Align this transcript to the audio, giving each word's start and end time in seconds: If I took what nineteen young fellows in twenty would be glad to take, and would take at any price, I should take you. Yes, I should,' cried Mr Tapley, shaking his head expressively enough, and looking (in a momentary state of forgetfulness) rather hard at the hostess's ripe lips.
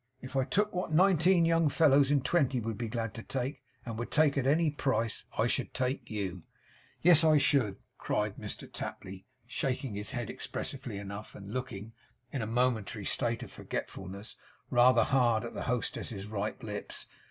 If 0.19 0.35
I 0.35 0.45
took 0.45 0.73
what 0.73 0.91
nineteen 0.91 1.45
young 1.45 1.69
fellows 1.69 2.09
in 2.09 2.23
twenty 2.23 2.59
would 2.59 2.75
be 2.75 2.87
glad 2.87 3.13
to 3.13 3.21
take, 3.21 3.61
and 3.85 3.99
would 3.99 4.09
take 4.09 4.35
at 4.35 4.47
any 4.47 4.71
price, 4.71 5.25
I 5.37 5.45
should 5.45 5.75
take 5.75 6.09
you. 6.09 6.41
Yes, 7.03 7.23
I 7.23 7.37
should,' 7.37 7.77
cried 7.99 8.37
Mr 8.37 8.67
Tapley, 8.73 9.27
shaking 9.45 9.93
his 9.93 10.09
head 10.09 10.31
expressively 10.31 10.97
enough, 10.97 11.35
and 11.35 11.53
looking 11.53 11.93
(in 12.31 12.41
a 12.41 12.47
momentary 12.47 13.05
state 13.05 13.43
of 13.43 13.51
forgetfulness) 13.51 14.35
rather 14.71 15.03
hard 15.03 15.45
at 15.45 15.53
the 15.53 15.61
hostess's 15.69 16.25
ripe 16.25 16.63
lips. 16.63 17.05